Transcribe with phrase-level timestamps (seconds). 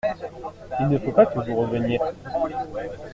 [0.79, 1.99] Il ne faut pas que vous reveniez.